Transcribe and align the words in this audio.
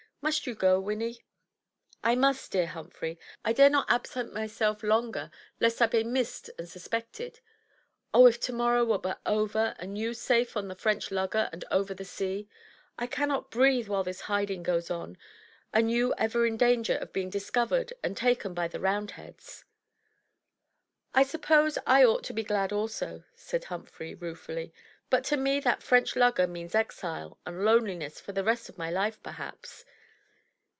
"Must 0.23 0.45
you 0.45 0.53
go, 0.53 0.79
Winnie?" 0.79 1.25
"I 2.03 2.13
must, 2.13 2.51
dear 2.51 2.67
Humphrey. 2.67 3.17
I 3.43 3.53
dare 3.53 3.71
not 3.71 3.89
absent 3.89 4.31
myself 4.31 4.83
longer 4.83 5.31
lest 5.59 5.81
I 5.81 5.87
be 5.87 6.03
missed 6.03 6.47
and 6.59 6.69
suspected. 6.69 7.39
Oh, 8.13 8.27
if 8.27 8.39
tomorrow 8.39 8.85
were 8.85 8.99
but 8.99 9.19
over, 9.25 9.73
and 9.79 9.97
you 9.97 10.13
safe 10.13 10.55
on 10.55 10.67
the 10.67 10.75
French 10.75 11.09
lugger 11.09 11.49
and 11.51 11.65
over 11.71 11.95
the 11.95 12.05
sea! 12.05 12.47
I 12.99 13.07
cannot 13.07 13.49
breathe 13.49 13.87
while 13.87 14.03
this 14.03 14.21
hiding 14.29 14.61
goes 14.61 14.91
on, 14.91 15.17
and 15.73 15.89
you 15.89 16.13
ever 16.19 16.45
in 16.45 16.55
danger 16.55 16.97
of 16.97 17.11
being 17.11 17.31
discovered 17.31 17.91
and 18.03 18.15
taken 18.15 18.53
by 18.53 18.67
the 18.67 18.79
Roundheads." 18.79 19.65
"I 21.15 21.23
suppose 21.23 21.79
I 21.87 22.03
ought 22.05 22.23
to 22.25 22.33
be 22.33 22.43
glad 22.43 22.71
also," 22.71 23.23
said 23.33 23.63
Humphrey, 23.63 24.13
rue 24.13 24.35
fully, 24.35 24.71
"but 25.09 25.23
to 25.25 25.35
me 25.35 25.59
that 25.61 25.81
French 25.81 26.15
lugger 26.15 26.45
means 26.45 26.75
exile, 26.75 27.39
and 27.43 27.65
loneliness 27.65 28.19
for 28.19 28.33
the 28.33 28.43
rest 28.43 28.69
of 28.69 28.77
my 28.77 28.91
Ufe, 28.93 29.23
perhaps. 29.23 29.83